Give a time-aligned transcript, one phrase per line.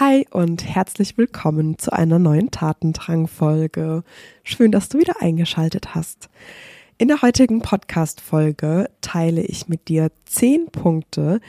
[0.00, 4.04] Hi und herzlich willkommen zu einer neuen Tatendrang-Folge.
[4.44, 6.28] Schön, dass du wieder eingeschaltet hast.
[6.98, 11.40] In der heutigen Podcast-Folge teile ich mit dir zehn Punkte,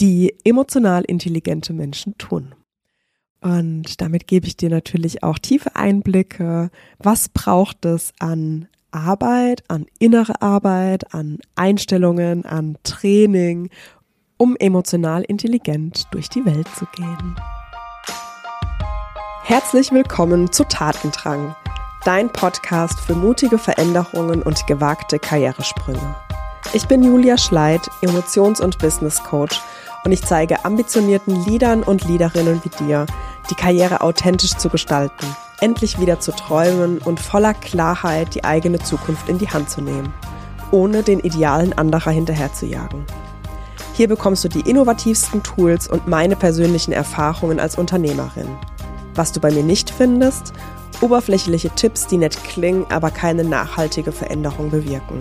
[0.00, 2.54] die emotional intelligente Menschen tun.
[3.42, 6.70] Und damit gebe ich dir natürlich auch tiefe Einblicke.
[6.98, 13.68] Was braucht es an Arbeit, an innere Arbeit, an Einstellungen, an Training,
[14.38, 17.36] um emotional intelligent durch die Welt zu gehen?
[19.48, 21.56] Herzlich willkommen zu Tatendrang,
[22.04, 26.14] dein Podcast für mutige Veränderungen und gewagte Karrieresprünge.
[26.74, 29.62] Ich bin Julia Schleid, Emotions- und Business Coach
[30.04, 33.06] und ich zeige ambitionierten Leadern und Leaderinnen wie dir,
[33.50, 35.24] die Karriere authentisch zu gestalten,
[35.62, 40.12] endlich wieder zu träumen und voller Klarheit die eigene Zukunft in die Hand zu nehmen,
[40.72, 43.06] ohne den Idealen anderer hinterherzujagen.
[43.94, 48.58] Hier bekommst du die innovativsten Tools und meine persönlichen Erfahrungen als Unternehmerin.
[49.14, 50.52] Was du bei mir nicht findest,
[51.00, 55.18] oberflächliche Tipps, die nett klingen, aber keine nachhaltige Veränderung bewirken.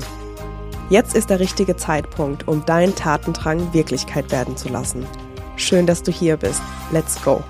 [0.90, 5.06] Jetzt ist der richtige Zeitpunkt, um deinen Tatendrang Wirklichkeit werden zu lassen.
[5.58, 6.62] Schön, dass du hier bist.
[6.92, 7.44] Let's go!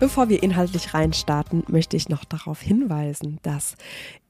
[0.00, 3.74] Bevor wir inhaltlich reinstarten, möchte ich noch darauf hinweisen, dass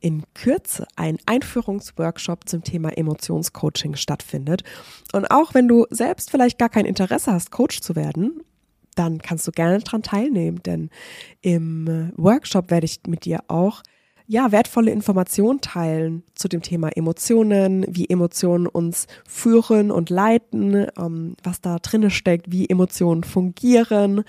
[0.01, 4.65] in Kürze ein Einführungsworkshop zum Thema Emotionscoaching stattfindet.
[5.13, 8.43] Und auch wenn du selbst vielleicht gar kein Interesse hast, Coach zu werden,
[9.01, 10.91] dann kannst du gerne daran teilnehmen, denn
[11.41, 13.83] im äh, Workshop werde ich mit dir auch
[14.31, 21.35] ja, wertvolle Informationen teilen zu dem Thema Emotionen, wie Emotionen uns führen und leiten, ähm,
[21.43, 24.23] was da drinne steckt, wie Emotionen fungieren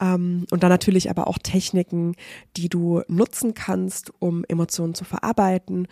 [0.00, 2.14] ähm, und dann natürlich aber auch Techniken,
[2.56, 5.86] die du nutzen kannst, um Emotionen zu verarbeiten.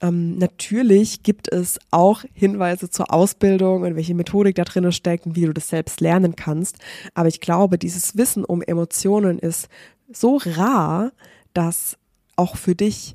[0.00, 5.36] Ähm, natürlich gibt es auch Hinweise zur Ausbildung und welche Methodik da drinne steckt und
[5.36, 6.78] wie du das selbst lernen kannst.
[7.12, 9.68] Aber ich glaube, dieses Wissen um Emotionen ist
[10.10, 11.12] so rar,
[11.52, 11.98] dass
[12.42, 13.14] auch für dich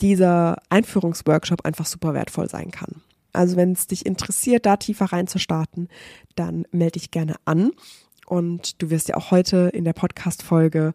[0.00, 3.02] dieser Einführungsworkshop einfach super wertvoll sein kann.
[3.32, 5.88] Also wenn es dich interessiert, da tiefer reinzustarten,
[6.36, 7.72] dann melde dich gerne an.
[8.26, 10.94] Und du wirst ja auch heute in der Podcast-Folge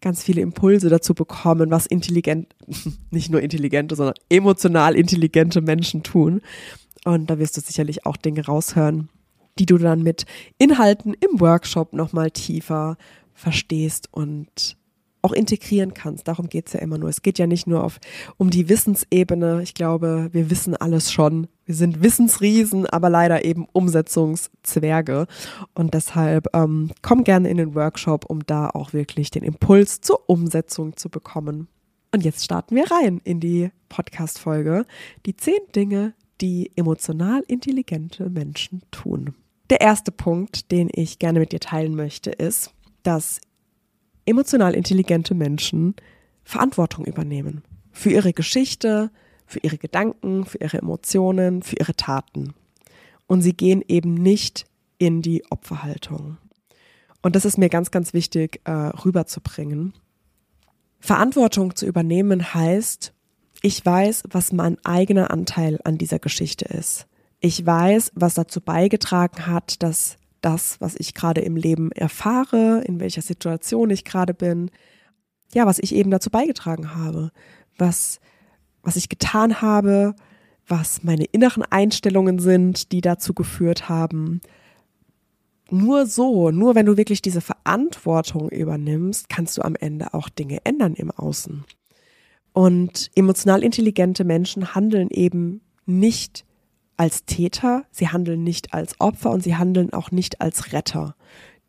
[0.00, 2.54] ganz viele Impulse dazu bekommen, was intelligent,
[3.10, 6.40] nicht nur intelligente, sondern emotional intelligente Menschen tun.
[7.04, 9.10] Und da wirst du sicherlich auch Dinge raushören,
[9.58, 10.24] die du dann mit
[10.58, 12.96] Inhalten im Workshop nochmal tiefer
[13.34, 14.75] verstehst und
[15.26, 16.28] auch integrieren kannst.
[16.28, 17.10] Darum geht es ja immer nur.
[17.10, 17.98] Es geht ja nicht nur auf,
[18.36, 19.60] um die Wissensebene.
[19.62, 21.48] Ich glaube, wir wissen alles schon.
[21.64, 25.26] Wir sind Wissensriesen, aber leider eben Umsetzungszwerge.
[25.74, 30.30] Und deshalb ähm, komm gerne in den Workshop, um da auch wirklich den Impuls zur
[30.30, 31.66] Umsetzung zu bekommen.
[32.12, 34.86] Und jetzt starten wir rein in die Podcast-Folge.
[35.26, 39.34] Die zehn Dinge, die emotional intelligente Menschen tun.
[39.70, 42.70] Der erste Punkt, den ich gerne mit dir teilen möchte, ist,
[43.02, 43.40] dass
[44.26, 45.94] emotional intelligente Menschen
[46.44, 47.62] Verantwortung übernehmen.
[47.92, 49.10] Für ihre Geschichte,
[49.46, 52.54] für ihre Gedanken, für ihre Emotionen, für ihre Taten.
[53.26, 54.66] Und sie gehen eben nicht
[54.98, 56.38] in die Opferhaltung.
[57.22, 59.94] Und das ist mir ganz, ganz wichtig äh, rüberzubringen.
[61.00, 63.12] Verantwortung zu übernehmen heißt,
[63.62, 67.06] ich weiß, was mein eigener Anteil an dieser Geschichte ist.
[67.40, 73.00] Ich weiß, was dazu beigetragen hat, dass das, was ich gerade im Leben erfahre, in
[73.00, 74.70] welcher Situation ich gerade bin,
[75.52, 77.32] ja, was ich eben dazu beigetragen habe,
[77.76, 78.20] was,
[78.82, 80.14] was ich getan habe,
[80.68, 84.40] was meine inneren Einstellungen sind, die dazu geführt haben.
[85.68, 90.60] Nur so, nur wenn du wirklich diese Verantwortung übernimmst, kannst du am Ende auch Dinge
[90.62, 91.64] ändern im Außen.
[92.52, 96.45] Und emotional intelligente Menschen handeln eben nicht
[96.96, 101.14] als Täter, sie handeln nicht als Opfer und sie handeln auch nicht als Retter.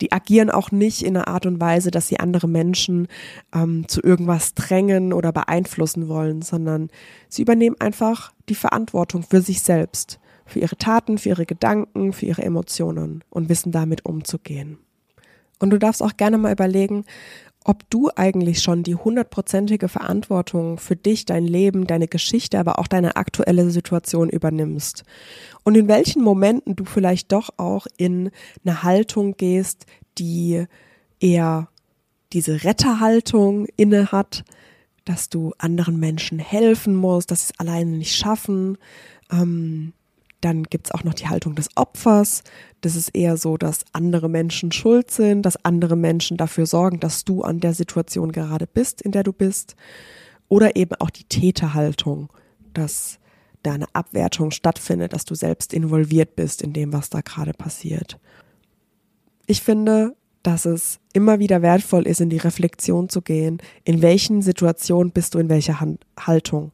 [0.02, 3.08] Die agieren auch nicht in einer Art und Weise, dass sie andere Menschen
[3.54, 6.90] ähm, zu irgendwas drängen oder beeinflussen wollen, sondern
[7.30, 12.28] sie übernehmen einfach die Verantwortung für sich selbst, für ihre Taten, für ihre Gedanken, für
[12.28, 14.78] ihre Emotionen und wissen damit umzugehen.
[15.60, 17.04] Und du darfst auch gerne mal überlegen,
[17.68, 22.88] ob du eigentlich schon die hundertprozentige Verantwortung für dich, dein Leben, deine Geschichte, aber auch
[22.88, 25.04] deine aktuelle Situation übernimmst.
[25.66, 28.32] Und in welchen Momenten du vielleicht doch auch in
[28.64, 29.86] eine Haltung gehst,
[30.18, 30.66] die
[31.20, 31.68] eher
[32.32, 34.46] diese Retterhaltung inne hat,
[35.04, 38.78] dass du anderen Menschen helfen musst, dass sie es alleine nicht schaffen,
[39.30, 39.92] ähm,
[40.42, 42.44] dann gibt's auch noch die Haltung des Opfers.
[42.82, 47.26] Das ist eher so, dass andere Menschen schuld sind, dass andere Menschen dafür sorgen, dass
[47.26, 49.76] du an der Situation gerade bist, in der du bist.
[50.48, 52.30] Oder eben auch die Täterhaltung,
[52.74, 53.20] dass
[53.64, 58.20] da eine Abwertung stattfindet, dass du selbst involviert bist in dem, was da gerade passiert.
[59.48, 63.58] Ich finde, dass es immer wieder wertvoll ist, in die Reflexion zu gehen.
[63.84, 65.80] In welchen Situationen bist du in welcher
[66.18, 66.72] Haltung?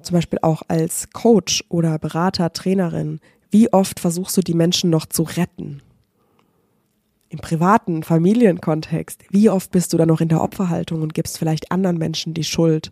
[0.00, 3.20] Zum Beispiel auch als Coach oder Berater, Trainerin.
[3.50, 5.82] Wie oft versuchst du die Menschen noch zu retten?
[7.28, 11.72] Im privaten Familienkontext, wie oft bist du da noch in der Opferhaltung und gibst vielleicht
[11.72, 12.90] anderen Menschen die Schuld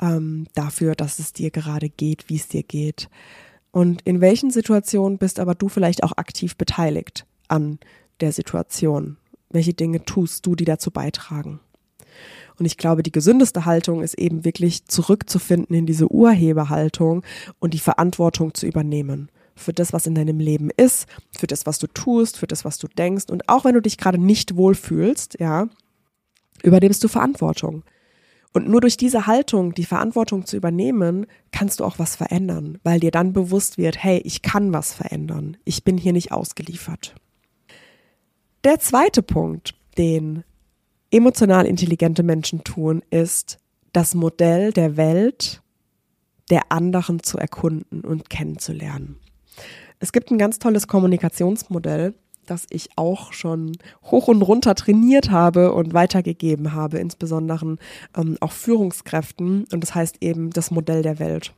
[0.00, 3.08] ähm, dafür, dass es dir gerade geht, wie es dir geht?
[3.70, 7.78] Und in welchen Situationen bist aber du vielleicht auch aktiv beteiligt an
[8.20, 9.18] der Situation?
[9.50, 11.60] Welche Dinge tust du, die dazu beitragen?
[12.58, 17.22] Und ich glaube, die gesündeste Haltung ist eben wirklich zurückzufinden in diese Urheberhaltung
[17.58, 19.30] und die Verantwortung zu übernehmen.
[19.54, 21.06] Für das, was in deinem Leben ist,
[21.36, 23.26] für das, was du tust, für das, was du denkst.
[23.30, 25.68] Und auch wenn du dich gerade nicht wohlfühlst, ja,
[26.62, 27.82] übernimmst du Verantwortung.
[28.52, 33.00] Und nur durch diese Haltung, die Verantwortung zu übernehmen, kannst du auch was verändern, weil
[33.00, 35.58] dir dann bewusst wird, hey, ich kann was verändern.
[35.64, 37.14] Ich bin hier nicht ausgeliefert.
[38.64, 40.42] Der zweite Punkt, den
[41.10, 43.58] emotional intelligente Menschen tun, ist,
[43.92, 45.62] das Modell der Welt
[46.50, 49.16] der anderen zu erkunden und kennenzulernen.
[49.98, 52.14] Es gibt ein ganz tolles Kommunikationsmodell,
[52.44, 53.72] das ich auch schon
[54.04, 57.76] hoch und runter trainiert habe und weitergegeben habe, insbesondere
[58.16, 59.66] ähm, auch Führungskräften.
[59.72, 61.54] Und das heißt eben das Modell der Welt.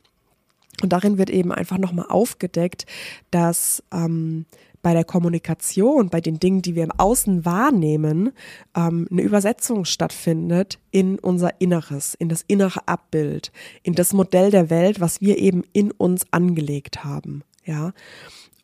[0.83, 2.87] Und darin wird eben einfach nochmal aufgedeckt,
[3.31, 4.47] dass ähm,
[4.89, 8.33] bei der Kommunikation, bei den Dingen, die wir im Außen wahrnehmen,
[8.75, 13.53] ähm, eine Übersetzung stattfindet in unser Inneres, in das innere Abbild,
[13.83, 17.43] in das Modell der Welt, was wir eben in uns angelegt haben.
[17.67, 17.93] Ja.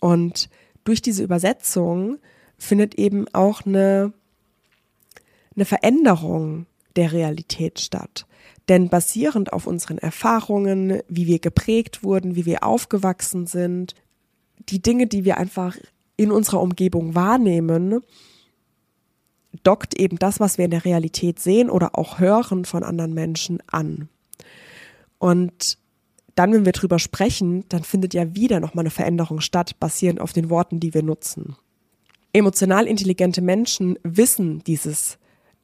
[0.00, 0.48] Und
[0.84, 2.16] durch diese Übersetzung
[2.56, 4.14] findet eben auch eine,
[5.54, 6.64] eine Veränderung
[6.96, 8.26] der Realität statt.
[8.70, 13.94] Denn basierend auf unseren Erfahrungen, wie wir geprägt wurden, wie wir aufgewachsen sind,
[14.70, 15.76] die Dinge, die wir einfach
[16.16, 18.00] in unserer Umgebung wahrnehmen,
[19.62, 23.62] dockt eben das, was wir in der Realität sehen oder auch hören von anderen Menschen
[23.66, 24.08] an.
[25.18, 25.78] Und
[26.34, 30.32] dann, wenn wir drüber sprechen, dann findet ja wieder nochmal eine Veränderung statt, basierend auf
[30.32, 31.56] den Worten, die wir nutzen.
[32.32, 35.18] Emotional intelligente Menschen wissen dieses,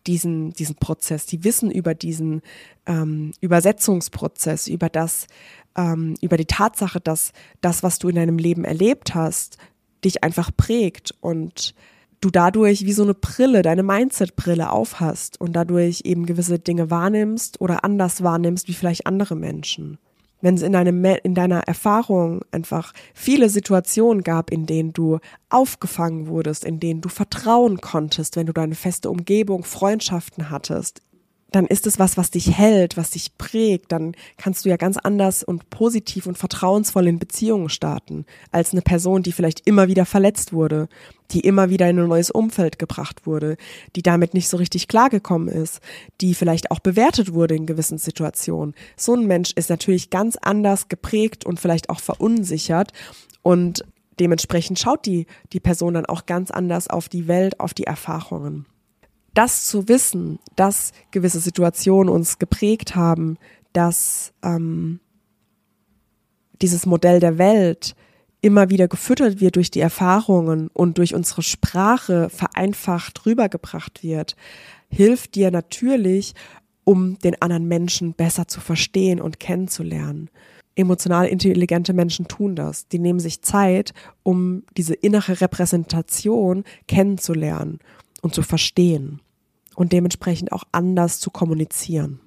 [0.06, 2.42] diesen, diesen Prozess, die wissen über diesen
[2.86, 5.26] ähm, Übersetzungsprozess, über das,
[5.76, 9.58] ähm, über die Tatsache, dass das, was du in deinem Leben erlebt hast,
[10.04, 11.74] dich einfach prägt und
[12.20, 17.60] du dadurch wie so eine Brille, deine Mindset-Brille aufhast und dadurch eben gewisse Dinge wahrnimmst
[17.60, 19.98] oder anders wahrnimmst wie vielleicht andere Menschen.
[20.42, 25.18] Wenn es in, deinem, in deiner Erfahrung einfach viele Situationen gab, in denen du
[25.50, 31.02] aufgefangen wurdest, in denen du vertrauen konntest, wenn du deine feste Umgebung, Freundschaften hattest,
[31.50, 34.96] dann ist es was, was dich hält, was dich prägt, dann kannst du ja ganz
[34.96, 40.06] anders und positiv und vertrauensvoll in Beziehungen starten, als eine Person, die vielleicht immer wieder
[40.06, 40.88] verletzt wurde,
[41.32, 43.56] die immer wieder in ein neues Umfeld gebracht wurde,
[43.96, 45.80] die damit nicht so richtig klargekommen ist,
[46.20, 48.74] die vielleicht auch bewertet wurde in gewissen Situationen.
[48.96, 52.92] So ein Mensch ist natürlich ganz anders geprägt und vielleicht auch verunsichert
[53.42, 53.84] und
[54.18, 58.66] dementsprechend schaut die, die Person dann auch ganz anders auf die Welt, auf die Erfahrungen
[59.34, 63.38] das zu wissen, dass gewisse Situationen uns geprägt haben,
[63.72, 65.00] dass ähm,
[66.60, 67.94] dieses Modell der Welt
[68.42, 74.34] immer wieder gefüttert wird durch die Erfahrungen und durch unsere Sprache vereinfacht rübergebracht wird,
[74.88, 76.34] hilft dir natürlich,
[76.84, 80.30] um den anderen Menschen besser zu verstehen und kennenzulernen.
[80.74, 82.88] Emotional intelligente Menschen tun das.
[82.88, 87.80] Die nehmen sich Zeit, um diese innere Repräsentation kennenzulernen
[88.20, 89.20] und zu verstehen
[89.74, 92.20] und dementsprechend auch anders zu kommunizieren.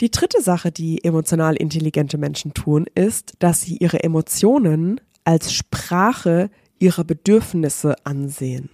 [0.00, 6.50] Die dritte Sache, die emotional intelligente Menschen tun, ist, dass sie ihre Emotionen als Sprache
[6.78, 8.70] ihrer Bedürfnisse ansehen.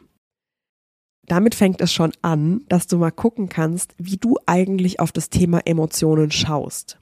[1.26, 5.30] Damit fängt es schon an, dass du mal gucken kannst, wie du eigentlich auf das
[5.30, 6.98] Thema Emotionen schaust.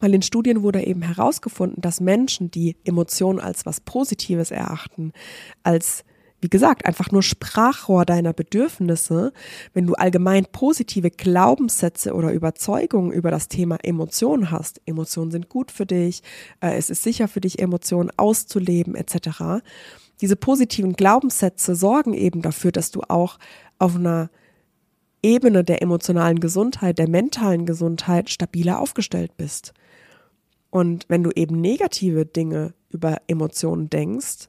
[0.00, 5.12] Weil in Studien wurde eben herausgefunden, dass Menschen, die Emotionen als was Positives erachten,
[5.62, 6.04] als
[6.40, 9.32] wie gesagt, einfach nur Sprachrohr deiner Bedürfnisse,
[9.74, 15.72] wenn du allgemein positive Glaubenssätze oder Überzeugungen über das Thema Emotionen hast, Emotionen sind gut
[15.72, 16.22] für dich,
[16.60, 19.64] äh, es ist sicher für dich, Emotionen auszuleben, etc.
[20.20, 23.38] Diese positiven Glaubenssätze sorgen eben dafür, dass du auch
[23.78, 24.30] auf einer
[25.22, 29.74] Ebene der emotionalen Gesundheit, der mentalen Gesundheit stabiler aufgestellt bist.
[30.70, 34.48] Und wenn du eben negative Dinge über Emotionen denkst,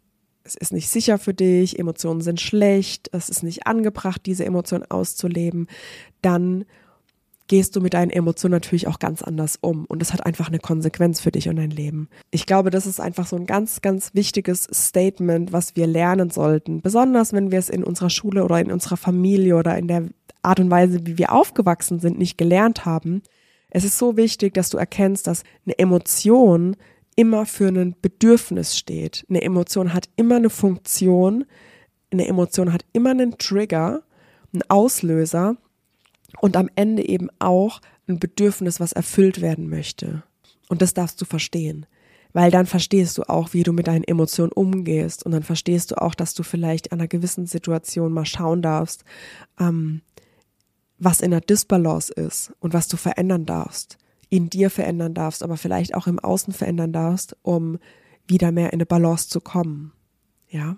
[0.49, 4.89] es ist nicht sicher für dich, Emotionen sind schlecht, es ist nicht angebracht, diese Emotionen
[4.89, 5.67] auszuleben,
[6.21, 6.65] dann
[7.47, 9.85] gehst du mit deinen Emotionen natürlich auch ganz anders um.
[9.85, 12.07] Und das hat einfach eine Konsequenz für dich und dein Leben.
[12.31, 16.81] Ich glaube, das ist einfach so ein ganz, ganz wichtiges Statement, was wir lernen sollten.
[16.81, 20.05] Besonders wenn wir es in unserer Schule oder in unserer Familie oder in der
[20.41, 23.23] Art und Weise, wie wir aufgewachsen sind, nicht gelernt haben.
[23.71, 26.75] Es ist so wichtig, dass du erkennst, dass eine Emotion
[27.19, 29.25] immer für ein Bedürfnis steht.
[29.29, 31.43] Eine Emotion hat immer eine Funktion.
[32.11, 34.03] Eine Emotion hat immer einen Trigger,
[34.53, 35.57] einen Auslöser
[36.39, 40.23] und am Ende eben auch ein Bedürfnis, was erfüllt werden möchte.
[40.69, 41.87] Und das darfst du verstehen.
[42.31, 45.25] Weil dann verstehst du auch, wie du mit deinen Emotionen umgehst.
[45.25, 49.03] Und dann verstehst du auch, dass du vielleicht an einer gewissen Situation mal schauen darfst,
[49.59, 50.03] ähm,
[50.97, 53.97] was in der Disbalance ist und was du verändern darfst.
[54.29, 57.79] In dir verändern darfst, aber vielleicht auch im Außen verändern darfst, um
[58.27, 59.91] wieder mehr in eine Balance zu kommen.
[60.49, 60.77] Ja.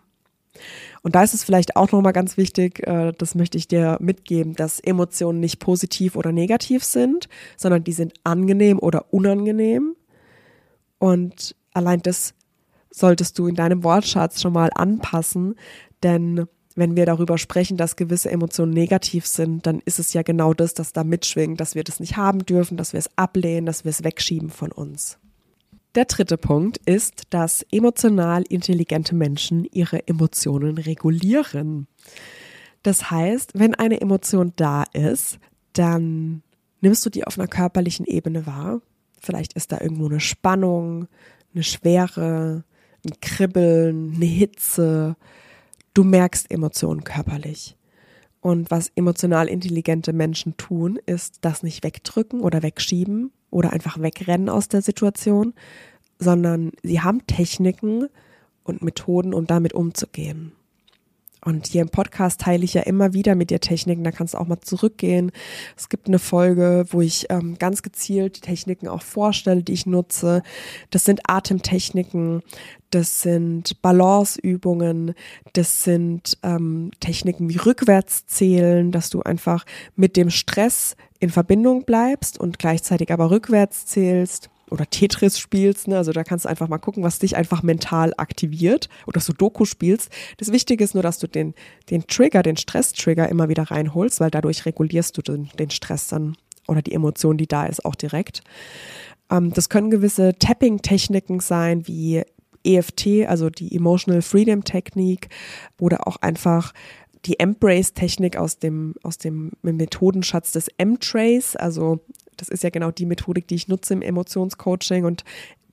[1.02, 4.54] Und da ist es vielleicht auch nochmal ganz wichtig, äh, das möchte ich dir mitgeben,
[4.54, 7.28] dass Emotionen nicht positiv oder negativ sind,
[7.58, 9.96] sondern die sind angenehm oder unangenehm.
[11.00, 12.36] Und allein das
[12.92, 15.56] solltest du in deinem Wortschatz schon mal anpassen,
[16.04, 16.46] denn
[16.82, 20.74] wenn wir darüber sprechen, dass gewisse Emotionen negativ sind, dann ist es ja genau das,
[20.74, 23.92] das da mitschwingt, dass wir das nicht haben dürfen, dass wir es ablehnen, dass wir
[23.92, 25.20] es wegschieben von uns.
[25.94, 31.86] Der dritte Punkt ist, dass emotional intelligente Menschen ihre Emotionen regulieren.
[32.82, 35.38] Das heißt, wenn eine Emotion da ist,
[35.74, 36.42] dann
[36.80, 38.82] nimmst du die auf einer körperlichen Ebene wahr.
[39.20, 41.08] Vielleicht ist da irgendwo eine Spannung,
[41.54, 42.64] eine Schwere,
[43.06, 45.16] ein Kribbeln, eine Hitze.
[45.94, 47.78] Du merkst Emotionen körperlich.
[48.40, 54.50] Und was emotional intelligente Menschen tun, ist das nicht wegdrücken oder wegschieben, oder einfach wegrennen
[54.50, 55.54] aus der Situation,
[56.18, 58.08] sondern sie haben Techniken
[58.64, 60.54] und Methoden, um damit umzugehen.
[61.44, 64.38] Und hier im Podcast teile ich ja immer wieder mit dir Techniken, da kannst du
[64.38, 65.32] auch mal zurückgehen.
[65.76, 70.44] Es gibt eine Folge, wo ich ähm, ganz gezielt Techniken auch vorstelle, die ich nutze.
[70.92, 72.44] Das sind Atemtechniken,
[72.92, 75.16] das sind Balanceübungen,
[75.54, 82.40] das sind ähm, Techniken wie Rückwärtszählen, dass du einfach mit dem Stress in Verbindung bleibst
[82.40, 85.98] und gleichzeitig aber rückwärts zählst oder Tetris spielst, ne?
[85.98, 90.10] also da kannst du einfach mal gucken, was dich einfach mental aktiviert oder Sudoku spielst.
[90.38, 91.54] Das Wichtige ist nur, dass du den,
[91.90, 96.38] den Trigger, den Stress-Trigger immer wieder reinholst, weil dadurch regulierst du den, den Stress dann
[96.68, 98.42] oder die Emotion, die da ist, auch direkt.
[99.30, 102.24] Ähm, das können gewisse Tapping-Techniken sein, wie
[102.64, 105.30] EFT, also die Emotional Freedom Technik
[105.80, 106.74] oder auch einfach
[107.26, 112.00] die Embrace-Technik aus dem, aus dem Methodenschatz des M-Trace, also
[112.38, 115.24] das ist ja genau die Methodik, die ich nutze im Emotionscoaching und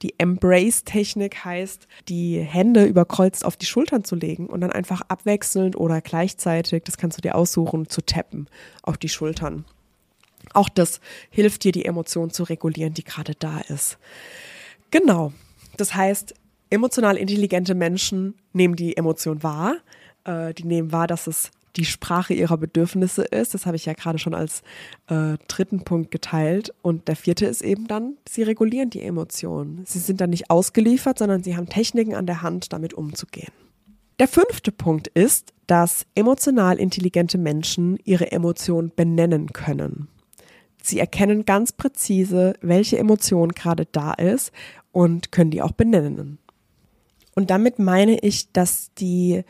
[0.03, 5.77] die Embrace-Technik heißt, die Hände überkreuzt auf die Schultern zu legen und dann einfach abwechselnd
[5.77, 8.49] oder gleichzeitig, das kannst du dir aussuchen, zu tappen
[8.83, 9.65] auf die Schultern.
[10.55, 11.01] Auch das
[11.31, 13.99] hilft dir, die Emotion zu regulieren, die gerade da ist.
[14.91, 15.33] Genau.
[15.77, 16.35] Das heißt,
[16.71, 19.77] emotional intelligente Menschen nehmen die Emotion wahr.
[20.29, 23.55] Äh, die nehmen wahr, dass es die Sprache ihrer Bedürfnisse ist.
[23.55, 24.63] Das habe ich ja gerade schon als
[25.09, 26.75] äh, dritten Punkt geteilt.
[26.83, 29.85] Und der vierte ist eben dann, sie regulieren die Emotionen.
[29.87, 33.53] Sie sind dann nicht ausgeliefert, sondern sie haben Techniken an der Hand, damit umzugehen.
[34.19, 40.09] Der fünfte Punkt ist, dass emotional intelligente Menschen ihre Emotionen benennen können.
[40.83, 44.53] Sie erkennen ganz präzise, welche Emotion gerade da ist
[44.91, 46.39] und können die auch benennen.
[47.37, 49.45] Und damit meine ich, dass die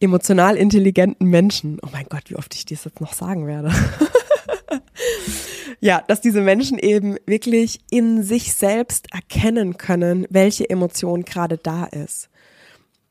[0.00, 3.72] emotional intelligenten Menschen, oh mein Gott, wie oft ich dies jetzt noch sagen werde.
[5.80, 11.84] ja, dass diese Menschen eben wirklich in sich selbst erkennen können, welche Emotion gerade da
[11.84, 12.28] ist.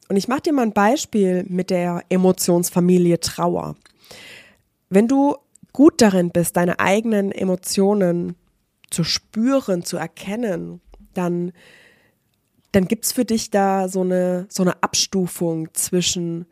[0.10, 3.76] Und ich mache dir mal ein Beispiel mit der Emotionsfamilie Trauer.
[4.90, 5.36] Wenn du
[5.74, 8.36] gut darin bist, deine eigenen Emotionen
[8.90, 10.80] zu spüren, zu erkennen,
[11.14, 11.52] dann,
[12.72, 16.46] dann gibt's für dich da so eine, so eine Abstufung zwischen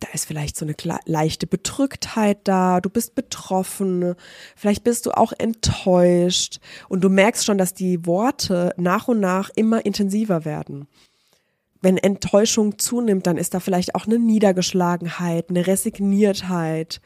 [0.00, 0.74] da ist vielleicht so eine
[1.06, 4.14] leichte Bedrücktheit da, du bist betroffen,
[4.54, 9.50] vielleicht bist du auch enttäuscht und du merkst schon, dass die Worte nach und nach
[9.56, 10.86] immer intensiver werden.
[11.80, 17.00] Wenn Enttäuschung zunimmt, dann ist da vielleicht auch eine Niedergeschlagenheit, eine Resigniertheit,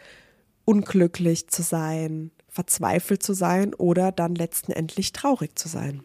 [0.65, 6.03] unglücklich zu sein, verzweifelt zu sein oder dann letztendlich traurig zu sein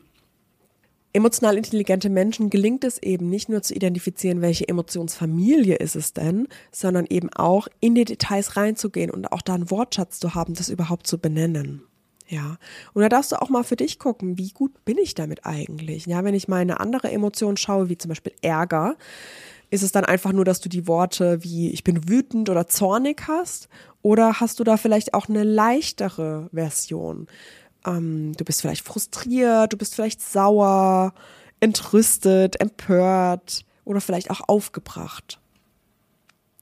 [1.16, 6.48] emotional intelligente Menschen gelingt es eben nicht nur zu identifizieren, welche Emotionsfamilie ist es denn,
[6.72, 10.70] sondern eben auch in die Details reinzugehen und auch da einen Wortschatz zu haben, das
[10.70, 11.84] überhaupt zu benennen.
[12.28, 12.58] Ja,
[12.94, 16.06] und da darfst du auch mal für dich gucken, wie gut bin ich damit eigentlich?
[16.06, 18.98] Ja, wenn ich mal eine andere Emotion schaue, wie zum Beispiel Ärger,
[19.70, 23.24] ist es dann einfach nur, dass du die Worte wie ich bin wütend oder zornig
[23.28, 23.70] hast?
[24.02, 27.28] Oder hast du da vielleicht auch eine leichtere Version?
[27.86, 31.14] Ähm, du bist vielleicht frustriert, du bist vielleicht sauer,
[31.60, 35.40] entrüstet, empört oder vielleicht auch aufgebracht.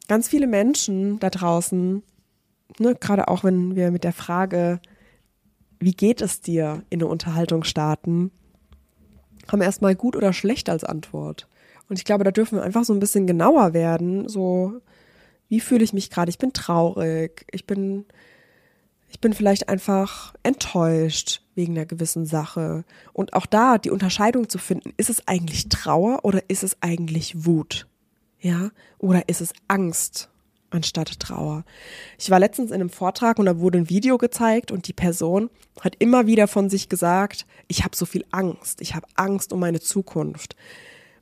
[0.07, 2.03] Ganz viele Menschen da draußen,
[2.79, 4.79] ne, gerade auch wenn wir mit der Frage,
[5.79, 8.31] wie geht es dir, in eine Unterhaltung starten,
[9.51, 11.47] haben erstmal gut oder schlecht als Antwort.
[11.89, 14.29] Und ich glaube, da dürfen wir einfach so ein bisschen genauer werden.
[14.29, 14.81] So,
[15.49, 16.29] wie fühle ich mich gerade?
[16.29, 17.45] Ich bin traurig.
[17.51, 18.05] Ich bin,
[19.13, 22.83] ich bin vielleicht einfach enttäuscht wegen einer gewissen Sache.
[23.13, 27.45] Und auch da die Unterscheidung zu finden, ist es eigentlich Trauer oder ist es eigentlich
[27.45, 27.87] Wut?
[28.39, 28.71] Ja?
[28.97, 30.29] Oder ist es Angst?
[30.71, 31.65] anstatt Trauer.
[32.17, 35.51] Ich war letztens in einem Vortrag und da wurde ein Video gezeigt und die Person
[35.81, 39.59] hat immer wieder von sich gesagt, ich habe so viel Angst, ich habe Angst um
[39.59, 40.55] meine Zukunft.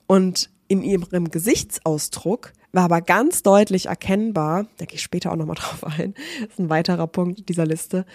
[0.08, 5.56] Und in ihrem Gesichtsausdruck war aber ganz deutlich erkennbar, da gehe ich später auch nochmal
[5.60, 8.06] drauf ein, das ist ein weiterer Punkt dieser Liste,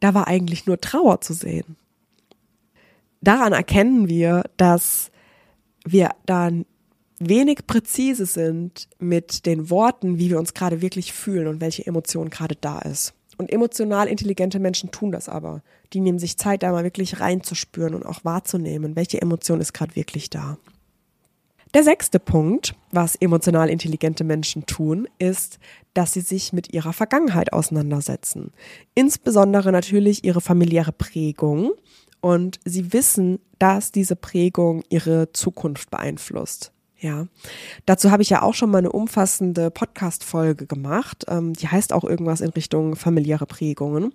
[0.00, 1.76] da war eigentlich nur Trauer zu sehen.
[3.20, 5.12] Daran erkennen wir, dass
[5.84, 6.66] wir dann
[7.20, 12.28] wenig präzise sind mit den Worten, wie wir uns gerade wirklich fühlen und welche Emotion
[12.28, 13.14] gerade da ist.
[13.36, 15.62] Und emotional intelligente Menschen tun das aber.
[15.92, 19.94] Die nehmen sich Zeit, da mal wirklich reinzuspüren und auch wahrzunehmen, welche Emotion ist gerade
[19.94, 20.58] wirklich da.
[21.74, 25.58] Der sechste Punkt, was emotional intelligente Menschen tun, ist,
[25.92, 28.52] dass sie sich mit ihrer Vergangenheit auseinandersetzen.
[28.94, 31.72] Insbesondere natürlich ihre familiäre Prägung.
[32.20, 36.72] Und sie wissen, dass diese Prägung ihre Zukunft beeinflusst.
[37.00, 37.28] Ja,
[37.86, 41.24] dazu habe ich ja auch schon mal eine umfassende Podcast-Folge gemacht.
[41.28, 44.12] Ähm, die heißt auch irgendwas in Richtung familiäre Prägungen.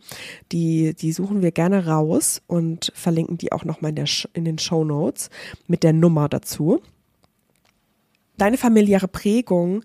[0.52, 4.84] Die, die suchen wir gerne raus und verlinken die auch nochmal in, in den Show
[4.84, 5.30] Notes
[5.68, 6.82] mit der Nummer dazu.
[8.38, 9.84] Deine familiäre Prägung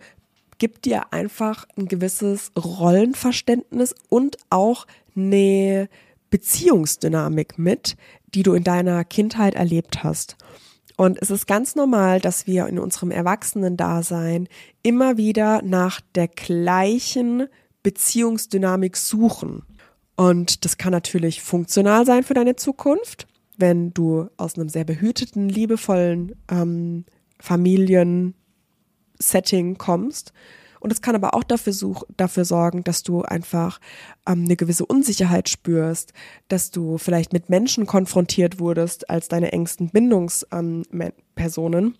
[0.58, 4.86] gibt dir einfach ein gewisses Rollenverständnis und auch
[5.16, 5.88] eine
[6.30, 7.96] Beziehungsdynamik mit,
[8.34, 10.36] die du in deiner Kindheit erlebt hast.
[10.96, 14.48] Und es ist ganz normal, dass wir in unserem Erwachsenen-Dasein
[14.82, 17.46] immer wieder nach der gleichen
[17.84, 19.62] Beziehungsdynamik suchen.
[20.16, 25.48] Und das kann natürlich funktional sein für deine Zukunft, wenn du aus einem sehr behüteten,
[25.48, 27.04] liebevollen ähm,
[29.18, 30.32] Familiensetting kommst.
[30.80, 33.80] Und es kann aber auch dafür, such, dafür sorgen, dass du einfach
[34.26, 36.12] ähm, eine gewisse Unsicherheit spürst,
[36.46, 41.94] dass du vielleicht mit Menschen konfrontiert wurdest als deine engsten Bindungspersonen, ähm,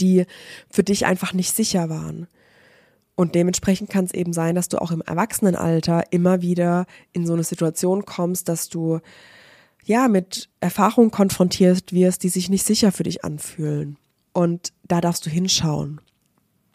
[0.00, 0.24] die
[0.70, 2.28] für dich einfach nicht sicher waren.
[3.14, 7.34] Und dementsprechend kann es eben sein, dass du auch im Erwachsenenalter immer wieder in so
[7.34, 9.00] eine Situation kommst, dass du
[9.84, 13.98] ja mit Erfahrungen konfrontiert wirst, die sich nicht sicher für dich anfühlen.
[14.32, 16.00] Und da darfst du hinschauen.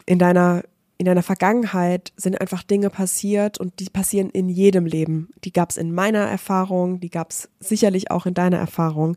[0.08, 0.62] In deiner
[1.00, 5.28] in deiner Vergangenheit sind einfach Dinge passiert und die passieren in jedem Leben.
[5.44, 9.16] Die gab es in meiner Erfahrung, die gab es sicherlich auch in deiner Erfahrung,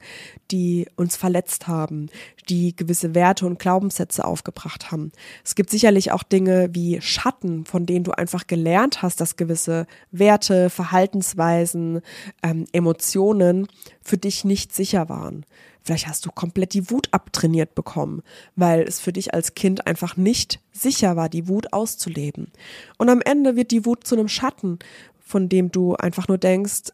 [0.52, 2.10] die uns verletzt haben,
[2.50, 5.12] die gewisse Werte und Glaubenssätze aufgebracht haben.
[5.44, 9.88] Es gibt sicherlich auch Dinge wie Schatten, von denen du einfach gelernt hast, dass gewisse
[10.12, 12.02] Werte, Verhaltensweisen,
[12.44, 13.68] ähm, Emotionen
[14.04, 15.48] für dich nicht sicher waren.
[15.84, 18.22] Vielleicht hast du komplett die Wut abtrainiert bekommen,
[18.56, 22.52] weil es für dich als Kind einfach nicht sicher war, die Wut auszuleben.
[22.98, 24.78] Und am Ende wird die Wut zu einem Schatten,
[25.20, 26.92] von dem du einfach nur denkst,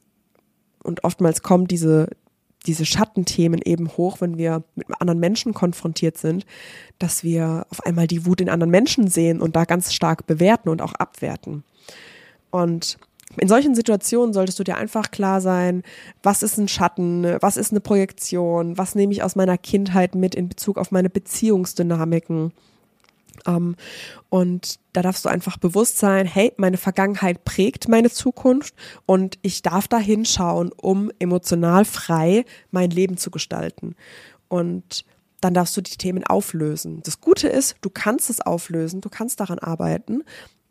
[0.84, 2.08] und oftmals kommen diese,
[2.66, 6.46] diese Schattenthemen eben hoch, wenn wir mit anderen Menschen konfrontiert sind,
[6.98, 10.70] dass wir auf einmal die Wut in anderen Menschen sehen und da ganz stark bewerten
[10.70, 11.66] und auch abwerten.
[12.52, 12.98] Und
[13.38, 15.84] in solchen Situationen solltest du dir einfach klar sein,
[16.24, 20.36] was ist ein Schatten, was ist eine Projektion, was nehme ich aus meiner Kindheit mit
[20.36, 22.52] in Bezug auf meine Beziehungsdynamiken.
[23.46, 23.76] Ähm,
[24.30, 28.74] und da darfst du einfach bewusst sein, hey, meine Vergangenheit prägt meine Zukunft
[29.06, 33.96] und ich darf da hinschauen, um emotional frei mein Leben zu gestalten.
[34.48, 35.06] Und
[35.42, 37.02] dann darfst du die Themen auflösen.
[37.04, 40.24] Das Gute ist, du kannst es auflösen, du kannst daran arbeiten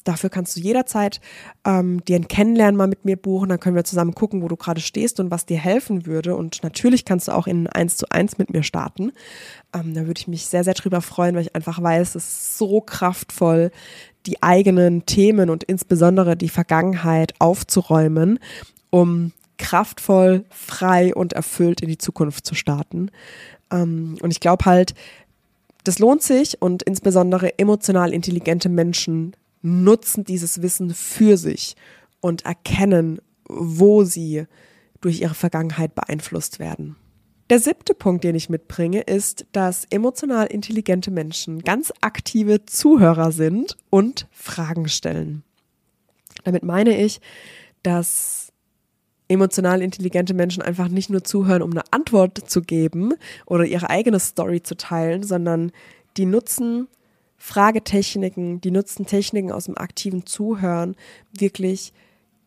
[0.07, 1.21] Dafür kannst du jederzeit
[1.65, 3.49] ähm, dir ein Kennenlernen mal mit mir buchen.
[3.49, 6.37] Dann können wir zusammen gucken, wo du gerade stehst und was dir helfen würde.
[6.37, 9.11] Und natürlich kannst du auch in eins zu eins mit mir starten.
[9.75, 12.59] Ähm, da würde ich mich sehr, sehr drüber freuen, weil ich einfach weiß, es ist
[12.59, 13.73] so kraftvoll,
[14.27, 18.39] die eigenen Themen und insbesondere die Vergangenheit aufzuräumen,
[18.91, 23.11] um kraftvoll, frei und erfüllt in die Zukunft zu starten.
[23.73, 24.95] Ähm, und ich glaube halt,
[25.83, 29.35] das lohnt sich und insbesondere emotional intelligente Menschen
[29.67, 31.77] nutzen dieses Wissen für sich
[32.21, 34.45] und erkennen, wo sie
[35.01, 36.97] durch ihre Vergangenheit beeinflusst werden.
[37.51, 43.77] Der siebte Punkt, den ich mitbringe, ist, dass emotional intelligente Menschen ganz aktive Zuhörer sind
[43.91, 45.45] und Fragen stellen.
[46.43, 47.21] Damit meine ich,
[47.85, 48.53] dass
[49.29, 53.15] emotional intelligente Menschen einfach nicht nur zuhören, um eine Antwort zu geben
[53.47, 55.73] oder ihre eigene Story zu teilen, sondern
[56.17, 56.89] die nutzen
[57.39, 60.97] Fragetechniken, die nutzen Techniken aus dem aktiven Zuhören,
[61.33, 61.93] wirklich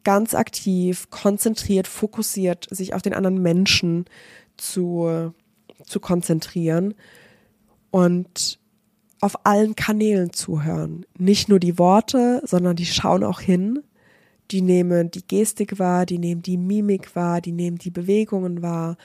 [0.03, 4.05] ganz aktiv, konzentriert, fokussiert, sich auf den anderen Menschen
[4.57, 5.33] zu,
[5.85, 6.95] zu konzentrieren
[7.91, 8.59] und
[9.21, 11.05] auf allen Kanälen zuhören.
[11.17, 13.83] Nicht nur die Worte, sondern die schauen auch hin.
[14.51, 18.97] Die nehmen die Gestik wahr, die nehmen die Mimik wahr, die nehmen die Bewegungen wahr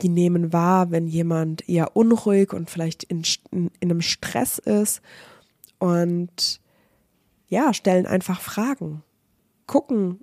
[0.00, 5.02] die nehmen wahr, wenn jemand eher unruhig und vielleicht in, in, in einem Stress ist
[5.78, 6.60] und
[7.48, 9.02] ja, stellen einfach Fragen,
[9.66, 10.20] gucken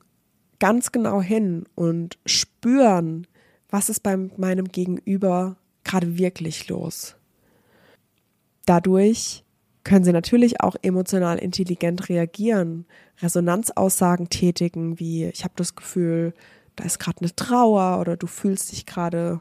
[0.59, 3.27] ganz genau hin und spüren,
[3.69, 7.15] was ist bei meinem Gegenüber gerade wirklich los.
[8.65, 9.43] Dadurch
[9.83, 12.85] können sie natürlich auch emotional intelligent reagieren,
[13.21, 16.33] Resonanzaussagen tätigen, wie ich habe das Gefühl,
[16.75, 19.39] da ist gerade eine Trauer oder du fühlst dich gerade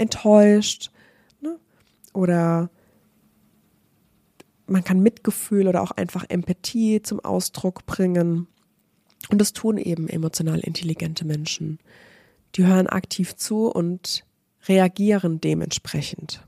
[0.00, 0.90] enttäuscht.
[1.40, 1.58] Ne?
[2.12, 2.70] Oder
[4.66, 8.46] man kann Mitgefühl oder auch einfach Empathie zum Ausdruck bringen.
[9.30, 11.78] Und das tun eben emotional intelligente Menschen.
[12.54, 14.24] Die hören aktiv zu und
[14.66, 16.46] reagieren dementsprechend.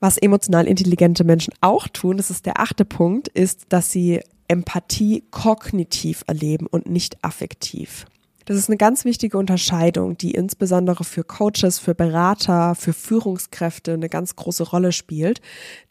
[0.00, 5.24] Was emotional intelligente Menschen auch tun, das ist der achte Punkt, ist, dass sie Empathie
[5.30, 8.06] kognitiv erleben und nicht affektiv.
[8.48, 14.08] Das ist eine ganz wichtige Unterscheidung, die insbesondere für Coaches, für Berater, für Führungskräfte eine
[14.08, 15.42] ganz große Rolle spielt.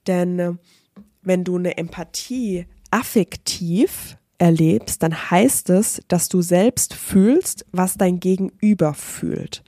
[0.07, 0.53] Denn äh,
[1.21, 8.19] wenn du eine Empathie affektiv erlebst, dann heißt es, dass du selbst fühlst, was dein
[8.19, 9.63] Gegenüber fühlt.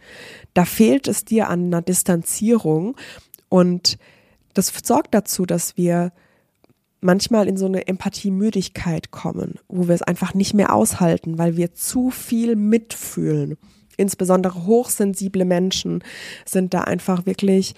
[0.56, 2.98] Da fehlt es dir an einer Distanzierung
[3.50, 4.00] und
[4.56, 6.12] das sorgt dazu, dass wir
[7.02, 11.74] manchmal in so eine Empathiemüdigkeit kommen, wo wir es einfach nicht mehr aushalten, weil wir
[11.74, 13.58] zu viel mitfühlen.
[13.98, 16.04] Insbesondere hochsensible Menschen
[16.46, 17.76] sind da einfach wirklich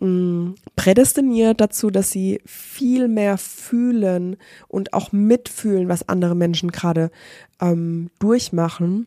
[0.00, 4.36] mm, prädestiniert dazu, dass sie viel mehr fühlen
[4.68, 7.10] und auch mitfühlen, was andere Menschen gerade
[7.60, 9.06] ähm, durchmachen.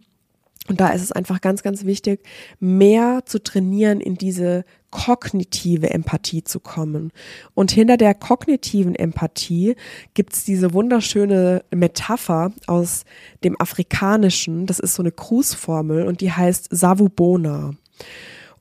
[0.70, 2.22] Und da ist es einfach ganz, ganz wichtig,
[2.60, 7.12] mehr zu trainieren, in diese kognitive Empathie zu kommen.
[7.54, 9.76] Und hinter der kognitiven Empathie
[10.14, 13.04] gibt's diese wunderschöne Metapher aus
[13.44, 14.66] dem Afrikanischen.
[14.66, 17.72] Das ist so eine Grußformel und die heißt Savubona.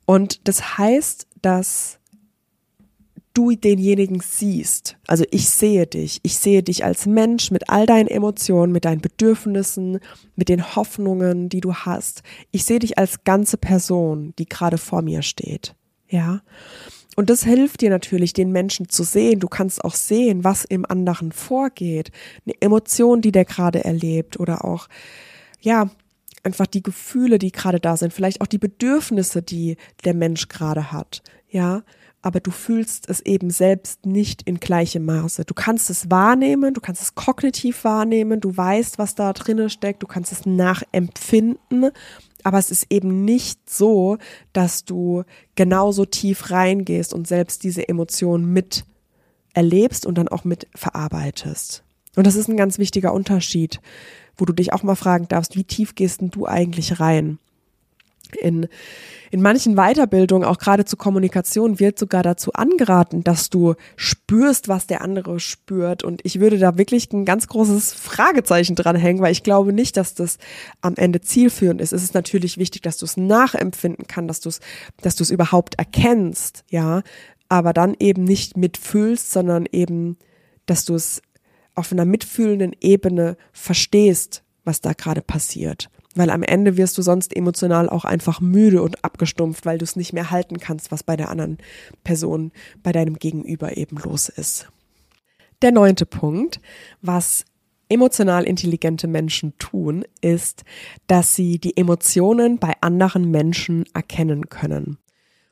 [0.05, 1.99] Und das heißt, dass
[3.35, 4.97] du denjenigen siehst.
[5.07, 6.21] Also ich sehe dich.
[6.23, 9.99] Ich sehe dich als Mensch mit all deinen Emotionen, mit deinen Bedürfnissen,
[10.37, 12.23] mit den Hoffnungen, die du hast.
[12.51, 15.75] Ich sehe dich als ganze Person, die gerade vor mir steht.
[16.09, 16.43] Ja.
[17.15, 19.41] Und das hilft dir natürlich, den Menschen zu sehen.
[19.41, 22.11] Du kannst auch sehen, was im anderen vorgeht.
[22.47, 24.89] Eine Emotion, die der gerade erlebt oder auch,
[25.61, 25.91] ja,
[26.43, 28.13] einfach die Gefühle, die gerade da sind.
[28.13, 31.23] Vielleicht auch die Bedürfnisse, die der Mensch gerade hat.
[31.49, 31.83] Ja
[32.23, 35.45] aber du fühlst es eben selbst nicht in gleichem Maße.
[35.45, 40.03] Du kannst es wahrnehmen, du kannst es kognitiv wahrnehmen, du weißt, was da drinnen steckt,
[40.03, 41.91] du kannst es nachempfinden,
[42.45, 44.19] aber es ist eben nicht so,
[44.53, 45.25] dass du
[45.57, 48.85] genauso tief reingehst und selbst diese Emotion mit
[49.53, 51.85] erlebst und dann auch mit verarbeitest.
[52.15, 53.81] Und das ist ein ganz wichtiger Unterschied,
[54.37, 57.39] wo du dich auch mal fragen darfst, wie tief gehst denn du eigentlich rein?
[58.37, 58.69] In,
[59.31, 64.87] in manchen Weiterbildungen, auch gerade zur Kommunikation, wird sogar dazu angeraten, dass du spürst, was
[64.87, 66.05] der andere spürt.
[66.05, 69.97] Und ich würde da wirklich ein ganz großes Fragezeichen dran hängen, weil ich glaube nicht,
[69.97, 70.39] dass das
[70.81, 71.93] am Ende zielführend ist.
[71.93, 74.61] Es ist natürlich wichtig, dass du es nachempfinden kannst, dass du es,
[75.01, 77.03] dass du es überhaupt erkennst, ja,
[77.49, 80.17] aber dann eben nicht mitfühlst, sondern eben,
[80.67, 81.23] dass du es
[81.75, 85.91] auf einer mitfühlenden Ebene verstehst, was da gerade passiert.
[86.15, 89.97] Weil am Ende wirst du sonst emotional auch einfach müde und abgestumpft, weil du es
[89.97, 91.59] nicht mehr halten kannst, was bei der anderen
[92.05, 94.69] Person, bei deinem Gegenüber eben los ist.
[95.63, 96.61] Der neunte Punkt,
[97.01, 97.45] was
[97.89, 100.65] emotional intelligente Menschen tun, ist,
[101.07, 104.99] dass sie die Emotionen bei anderen Menschen erkennen können.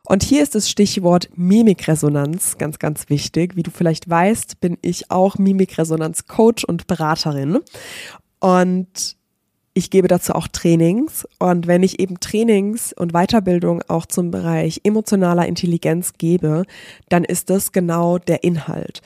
[0.04, 3.54] Und hier ist das Stichwort Mimikresonanz ganz, ganz wichtig.
[3.56, 7.60] Wie du vielleicht weißt, bin ich auch Mimikresonanz-Coach und Beraterin.
[8.40, 9.16] Und
[9.72, 14.80] ich gebe dazu auch Trainings und wenn ich eben Trainings und Weiterbildung auch zum Bereich
[14.84, 16.64] emotionaler Intelligenz gebe,
[17.08, 19.00] dann ist das genau der Inhalt.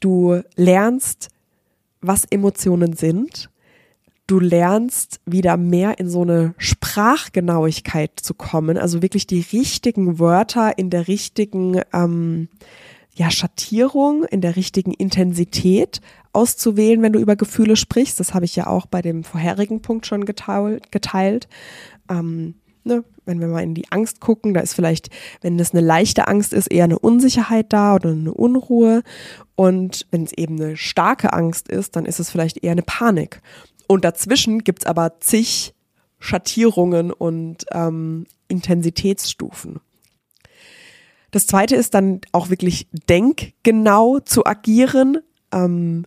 [0.00, 1.28] Du lernst,
[2.00, 3.48] was Emotionen sind.
[4.26, 10.78] Du lernst wieder mehr in so eine Sprachgenauigkeit zu kommen, also wirklich die richtigen Wörter
[10.78, 12.48] in der richtigen, ähm,
[13.14, 16.00] ja, Schattierung in der richtigen Intensität
[16.32, 18.18] auszuwählen, wenn du über Gefühle sprichst.
[18.18, 20.90] Das habe ich ja auch bei dem vorherigen Punkt schon geteilt.
[20.90, 21.48] geteilt.
[22.08, 23.04] Ähm, ne?
[23.24, 25.10] Wenn wir mal in die Angst gucken, da ist vielleicht,
[25.42, 29.02] wenn es eine leichte Angst ist, eher eine Unsicherheit da oder eine Unruhe.
[29.54, 33.42] Und wenn es eben eine starke Angst ist, dann ist es vielleicht eher eine Panik.
[33.86, 35.74] Und dazwischen gibt es aber zig
[36.18, 39.80] Schattierungen und ähm, Intensitätsstufen.
[41.32, 45.18] Das zweite ist dann auch wirklich denkgenau zu agieren.
[45.52, 46.04] Ähm,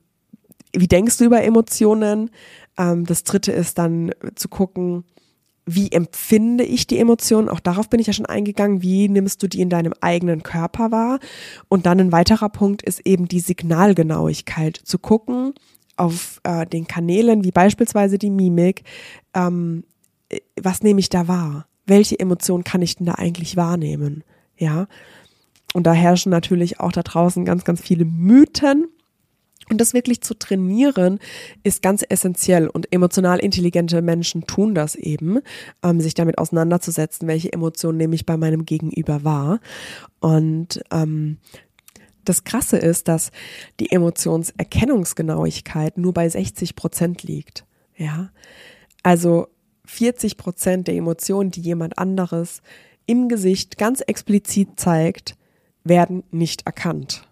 [0.73, 2.29] wie denkst du über Emotionen?
[2.77, 5.03] Ähm, das dritte ist dann zu gucken,
[5.65, 7.49] wie empfinde ich die Emotionen?
[7.49, 8.83] Auch darauf bin ich ja schon eingegangen.
[8.83, 11.19] Wie nimmst du die in deinem eigenen Körper wahr?
[11.69, 14.77] Und dann ein weiterer Punkt ist eben die Signalgenauigkeit.
[14.77, 15.53] Zu gucken
[15.97, 18.83] auf äh, den Kanälen, wie beispielsweise die Mimik,
[19.33, 19.85] ähm,
[20.29, 21.67] äh, was nehme ich da wahr?
[21.87, 24.23] Welche Emotionen kann ich denn da eigentlich wahrnehmen?
[24.57, 24.87] Ja.
[25.73, 28.87] Und da herrschen natürlich auch da draußen ganz, ganz viele Mythen.
[29.69, 31.19] Und das wirklich zu trainieren
[31.63, 35.39] ist ganz essentiell und emotional intelligente Menschen tun das eben,
[35.81, 39.59] ähm, sich damit auseinanderzusetzen, welche Emotionen nehme ich bei meinem Gegenüber wahr.
[40.19, 41.39] Und ähm,
[42.25, 43.31] das Krasse ist, dass
[43.79, 47.65] die Emotionserkennungsgenauigkeit nur bei 60 Prozent liegt.
[47.97, 48.29] Ja,
[49.03, 49.47] also
[49.85, 52.61] 40 Prozent der Emotionen, die jemand anderes
[53.05, 55.35] im Gesicht ganz explizit zeigt,
[55.83, 57.27] werden nicht erkannt.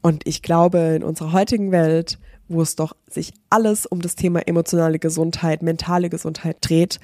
[0.00, 4.40] Und ich glaube, in unserer heutigen Welt, wo es doch sich alles um das Thema
[4.46, 6.98] emotionale Gesundheit, mentale Gesundheit dreht,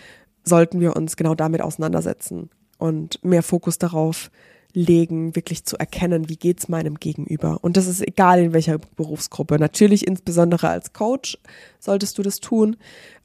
[0.44, 4.31] sollten wir uns genau damit auseinandersetzen und mehr Fokus darauf
[4.72, 7.59] legen, wirklich zu erkennen, wie geht's meinem Gegenüber.
[7.62, 9.59] Und das ist egal in welcher Berufsgruppe.
[9.59, 11.38] Natürlich insbesondere als Coach
[11.78, 12.76] solltest du das tun,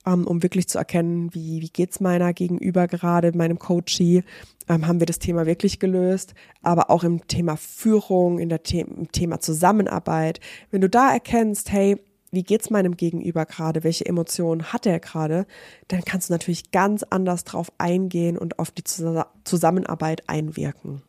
[0.05, 4.23] ähm, um wirklich zu erkennen, wie, wie geht's meiner Gegenüber gerade, meinem Coachie.
[4.69, 6.33] Ähm, haben wir das Thema wirklich gelöst?
[6.61, 10.39] Aber auch im Thema Führung, in der The im Thema Zusammenarbeit.
[10.71, 11.97] Wenn du da erkennst, hey,
[12.31, 13.83] wie geht's meinem Gegenüber gerade?
[13.83, 15.45] Welche Emotionen hat er gerade?
[15.89, 21.03] Dann kannst du natürlich ganz anders drauf eingehen und auf die Zusammenarbeit einwirken.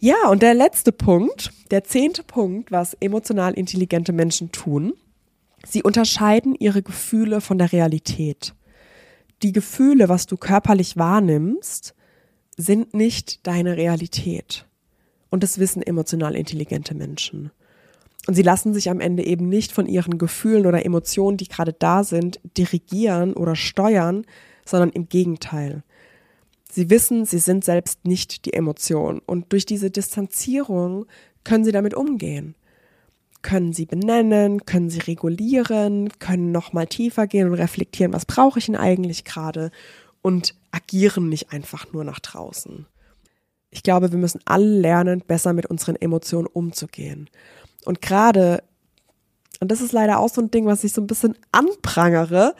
[0.00, 4.92] Ja, und der letzte Punkt, der zehnte Punkt, was emotional intelligente Menschen tun,
[5.66, 8.54] sie unterscheiden ihre Gefühle von der Realität.
[9.42, 11.94] Die Gefühle, was du körperlich wahrnimmst,
[12.56, 14.66] sind nicht deine Realität.
[15.30, 17.50] Und das wissen emotional intelligente Menschen.
[18.28, 21.72] Und sie lassen sich am Ende eben nicht von ihren Gefühlen oder Emotionen, die gerade
[21.72, 24.26] da sind, dirigieren oder steuern,
[24.64, 25.82] sondern im Gegenteil.
[26.70, 29.20] Sie wissen, sie sind selbst nicht die Emotion.
[29.24, 31.06] Und durch diese Distanzierung
[31.44, 32.54] können sie damit umgehen.
[33.40, 38.66] Können sie benennen, können sie regulieren, können nochmal tiefer gehen und reflektieren, was brauche ich
[38.66, 39.70] denn eigentlich gerade
[40.22, 42.86] und agieren nicht einfach nur nach draußen.
[43.70, 47.28] Ich glaube, wir müssen alle lernen, besser mit unseren Emotionen umzugehen.
[47.84, 48.62] Und gerade,
[49.60, 52.54] und das ist leider auch so ein Ding, was ich so ein bisschen anprangere,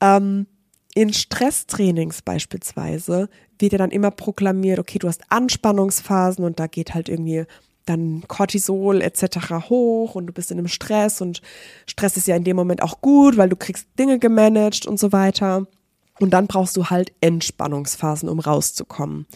[0.00, 0.46] ähm,
[0.94, 3.28] in Stresstrainings beispielsweise
[3.58, 7.44] wird ja dann immer proklamiert, okay, du hast Anspannungsphasen und da geht halt irgendwie
[7.86, 9.68] dann Cortisol etc.
[9.68, 11.42] hoch und du bist in einem Stress und
[11.86, 15.12] Stress ist ja in dem Moment auch gut, weil du kriegst Dinge gemanagt und so
[15.12, 15.66] weiter.
[16.20, 19.26] Und dann brauchst du halt Entspannungsphasen, um rauszukommen.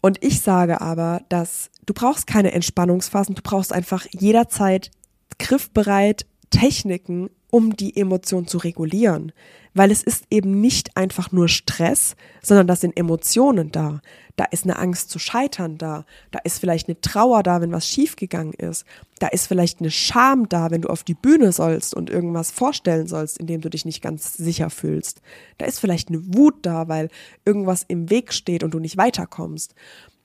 [0.00, 4.90] Und ich sage aber, dass du brauchst keine Entspannungsphasen, du brauchst einfach jederzeit
[5.38, 9.32] griffbereit Techniken, um die Emotion zu regulieren
[9.76, 14.00] weil es ist eben nicht einfach nur Stress, sondern da sind Emotionen da.
[14.34, 16.06] Da ist eine Angst zu scheitern da.
[16.30, 18.86] Da ist vielleicht eine Trauer da, wenn was schiefgegangen ist.
[19.18, 23.06] Da ist vielleicht eine Scham da, wenn du auf die Bühne sollst und irgendwas vorstellen
[23.06, 25.20] sollst, in dem du dich nicht ganz sicher fühlst.
[25.58, 27.10] Da ist vielleicht eine Wut da, weil
[27.44, 29.74] irgendwas im Weg steht und du nicht weiterkommst.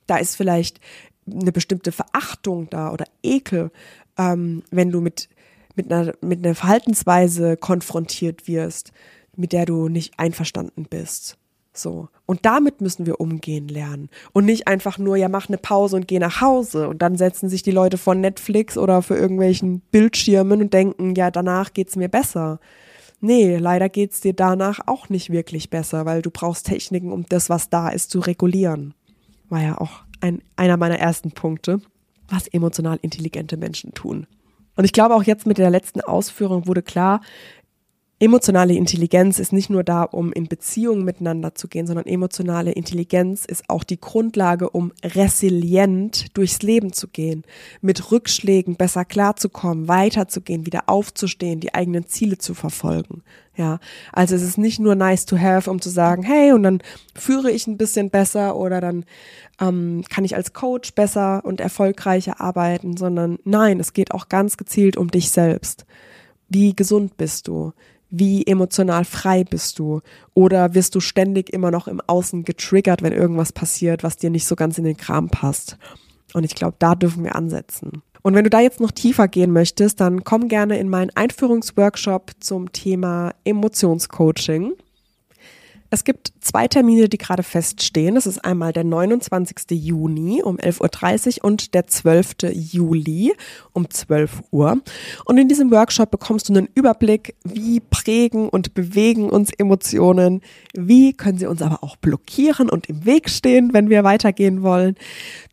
[0.08, 0.80] Da ist vielleicht
[1.30, 3.72] eine bestimmte Verachtung da oder Ekel,
[4.18, 5.28] ähm, wenn du mit,
[5.76, 8.94] mit, einer, mit einer Verhaltensweise konfrontiert wirst
[9.42, 11.38] mit der du nicht einverstanden bist.
[11.74, 12.10] So.
[12.26, 14.10] Und damit müssen wir umgehen lernen.
[14.34, 16.88] Und nicht einfach nur, ja, mach eine Pause und geh nach Hause.
[16.88, 21.32] Und dann setzen sich die Leute vor Netflix oder für irgendwelchen Bildschirmen und denken, ja,
[21.32, 22.60] danach geht's mir besser.
[23.20, 27.50] Nee, leider geht's dir danach auch nicht wirklich besser, weil du brauchst Techniken, um das,
[27.50, 28.94] was da ist, zu regulieren.
[29.50, 31.82] War ja auch ein, einer meiner ersten Punkte,
[32.30, 34.28] was emotional intelligente Menschen tun.
[34.76, 37.22] Und ich glaube auch jetzt mit der letzten Ausführung wurde klar,
[38.22, 43.46] emotionale Intelligenz ist nicht nur da, um in Beziehungen miteinander zu gehen, sondern emotionale Intelligenz
[43.46, 47.44] ist auch die Grundlage, um resilient durchs Leben zu gehen,
[47.82, 53.24] mit Rückschlägen besser klarzukommen, weiterzugehen, wieder aufzustehen, die eigenen Ziele zu verfolgen.
[53.58, 53.80] Ja,
[54.14, 56.84] also es ist nicht nur nice to have, um zu sagen, hey, und dann
[57.16, 59.04] führe ich ein bisschen besser oder dann
[59.60, 64.58] ähm, kann ich als Coach besser und erfolgreicher arbeiten, sondern nein, es geht auch ganz
[64.58, 65.88] gezielt um dich selbst.
[66.50, 67.74] Wie gesund bist du?
[68.12, 70.02] Wie emotional frei bist du?
[70.34, 74.46] Oder wirst du ständig immer noch im Außen getriggert, wenn irgendwas passiert, was dir nicht
[74.46, 75.78] so ganz in den Kram passt?
[76.34, 78.04] Und ich glaube, da dürfen wir ansetzen.
[78.22, 82.32] Und wenn du da jetzt noch tiefer gehen möchtest, dann komm gerne in meinen Einführungsworkshop
[82.40, 84.74] zum Thema Emotionscoaching.
[85.94, 88.16] Es gibt zwei Termine, die gerade feststehen.
[88.16, 89.72] Das ist einmal der 29.
[89.72, 92.36] Juni um 11.30 Uhr und der 12.
[92.54, 93.34] Juli
[93.74, 94.78] um 12 Uhr.
[95.26, 100.40] Und in diesem Workshop bekommst du einen Überblick, wie prägen und bewegen uns Emotionen,
[100.74, 104.96] wie können sie uns aber auch blockieren und im Weg stehen, wenn wir weitergehen wollen.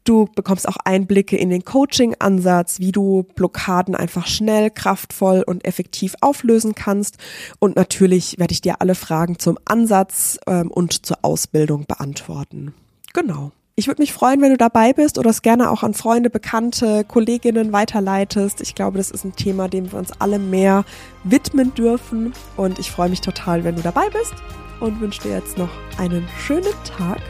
[0.05, 6.15] Du bekommst auch Einblicke in den Coaching-Ansatz, wie du Blockaden einfach schnell, kraftvoll und effektiv
[6.21, 7.19] auflösen kannst.
[7.59, 12.75] Und natürlich werde ich dir alle Fragen zum Ansatz ähm, und zur Ausbildung beantworten.
[13.15, 13.53] Genau.
[13.79, 17.05] Ich würde mich freuen, wenn du dabei bist oder es gerne auch an Freunde, Bekannte,
[17.05, 18.61] Kolleginnen weiterleitest.
[18.61, 20.85] Ich glaube, das ist ein Thema, dem wir uns alle mehr
[21.23, 22.33] widmen dürfen.
[22.57, 24.35] Und ich freue mich total, wenn du dabei bist
[24.81, 27.21] und wünsche dir jetzt noch einen schönen Tag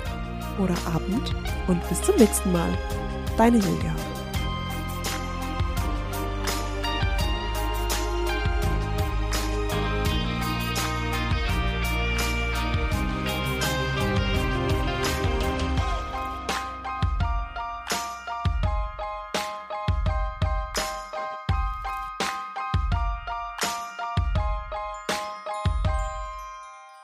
[0.59, 1.35] oder Abend
[1.67, 2.71] und bis zum nächsten Mal.
[3.37, 4.18] Deine Julia.